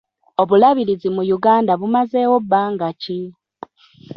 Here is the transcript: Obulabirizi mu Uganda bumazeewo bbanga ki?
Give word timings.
Obulabirizi 0.41 1.07
mu 1.15 1.23
Uganda 1.37 1.71
bumazeewo 1.79 2.37
bbanga 2.43 2.89
ki? 3.01 3.19